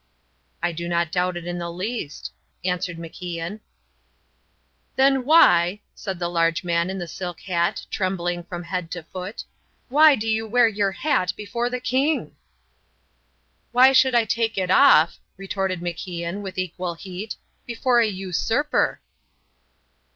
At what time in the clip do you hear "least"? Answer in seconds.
1.69-2.31